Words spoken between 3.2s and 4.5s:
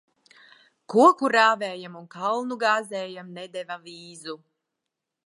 nedeva vīzu.